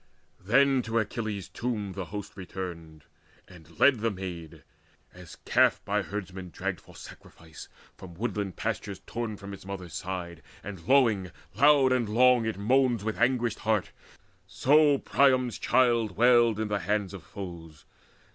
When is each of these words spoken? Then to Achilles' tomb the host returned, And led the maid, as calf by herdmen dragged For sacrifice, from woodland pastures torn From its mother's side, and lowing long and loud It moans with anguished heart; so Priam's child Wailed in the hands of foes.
Then 0.39 0.81
to 0.81 0.97
Achilles' 0.97 1.47
tomb 1.47 1.91
the 1.93 2.05
host 2.05 2.35
returned, 2.35 3.03
And 3.47 3.79
led 3.79 3.99
the 3.99 4.09
maid, 4.09 4.63
as 5.13 5.35
calf 5.45 5.79
by 5.85 6.01
herdmen 6.01 6.49
dragged 6.49 6.81
For 6.81 6.95
sacrifice, 6.95 7.69
from 7.97 8.15
woodland 8.15 8.55
pastures 8.55 8.97
torn 9.05 9.37
From 9.37 9.53
its 9.53 9.63
mother's 9.63 9.93
side, 9.93 10.41
and 10.63 10.87
lowing 10.87 11.29
long 11.53 11.91
and 11.91 12.09
loud 12.09 12.47
It 12.47 12.57
moans 12.57 13.03
with 13.03 13.19
anguished 13.19 13.59
heart; 13.59 13.91
so 14.47 14.97
Priam's 14.97 15.59
child 15.59 16.17
Wailed 16.17 16.59
in 16.59 16.67
the 16.67 16.79
hands 16.79 17.13
of 17.13 17.21
foes. 17.21 17.85